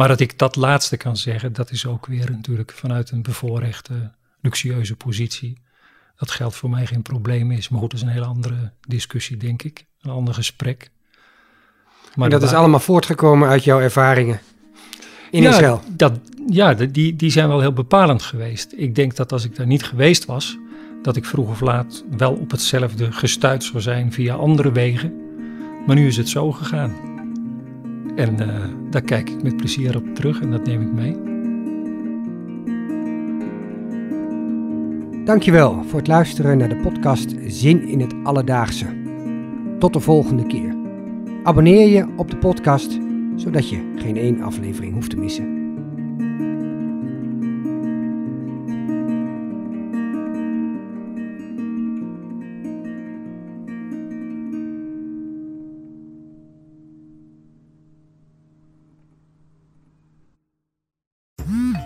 Maar 0.00 0.08
dat 0.08 0.20
ik 0.20 0.38
dat 0.38 0.56
laatste 0.56 0.96
kan 0.96 1.16
zeggen, 1.16 1.52
dat 1.52 1.70
is 1.70 1.86
ook 1.86 2.06
weer 2.06 2.30
natuurlijk 2.30 2.72
vanuit 2.72 3.10
een 3.10 3.22
bevoorrechte, 3.22 4.12
luxueuze 4.40 4.96
positie. 4.96 5.58
Dat 6.16 6.30
geld 6.30 6.54
voor 6.54 6.70
mij 6.70 6.86
geen 6.86 7.02
probleem 7.02 7.50
is. 7.50 7.68
Maar 7.68 7.80
goed, 7.80 7.90
dat 7.90 8.00
is 8.00 8.06
een 8.06 8.12
hele 8.12 8.26
andere 8.26 8.72
discussie, 8.80 9.36
denk 9.36 9.62
ik. 9.62 9.86
Een 10.00 10.10
ander 10.10 10.34
gesprek. 10.34 10.90
Maar 12.14 12.24
en 12.24 12.30
dat 12.30 12.42
is 12.42 12.52
allemaal 12.52 12.80
voortgekomen 12.80 13.48
uit 13.48 13.64
jouw 13.64 13.80
ervaringen 13.80 14.40
in 15.30 15.42
ja, 15.42 15.50
Israël. 15.50 15.82
Dat, 15.88 16.20
ja, 16.46 16.74
die, 16.74 17.16
die 17.16 17.30
zijn 17.30 17.48
wel 17.48 17.60
heel 17.60 17.72
bepalend 17.72 18.22
geweest. 18.22 18.72
Ik 18.76 18.94
denk 18.94 19.16
dat 19.16 19.32
als 19.32 19.44
ik 19.44 19.56
daar 19.56 19.66
niet 19.66 19.84
geweest 19.84 20.24
was, 20.24 20.58
dat 21.02 21.16
ik 21.16 21.24
vroeg 21.24 21.48
of 21.48 21.60
laat 21.60 22.04
wel 22.16 22.32
op 22.32 22.50
hetzelfde 22.50 23.12
gestuurd 23.12 23.64
zou 23.64 23.80
zijn 23.80 24.12
via 24.12 24.34
andere 24.34 24.72
wegen. 24.72 25.12
Maar 25.86 25.96
nu 25.96 26.06
is 26.06 26.16
het 26.16 26.28
zo 26.28 26.52
gegaan. 26.52 27.09
En 28.20 28.40
eh, 28.40 28.64
daar 28.90 29.02
kijk 29.02 29.30
ik 29.30 29.42
met 29.42 29.56
plezier 29.56 29.96
op 29.96 30.14
terug 30.14 30.40
en 30.40 30.50
dat 30.50 30.66
neem 30.66 30.82
ik 30.82 30.92
mee. 30.92 31.16
Dankjewel 35.24 35.84
voor 35.84 35.98
het 35.98 36.08
luisteren 36.08 36.58
naar 36.58 36.68
de 36.68 36.76
podcast 36.76 37.34
Zin 37.46 37.88
in 37.88 38.00
het 38.00 38.14
Alledaagse. 38.22 38.86
Tot 39.78 39.92
de 39.92 40.00
volgende 40.00 40.46
keer. 40.46 40.76
Abonneer 41.42 41.88
je 41.88 42.06
op 42.16 42.30
de 42.30 42.36
podcast, 42.36 42.98
zodat 43.36 43.68
je 43.68 43.92
geen 43.96 44.16
één 44.16 44.40
aflevering 44.40 44.94
hoeft 44.94 45.10
te 45.10 45.16
missen. 45.16 45.59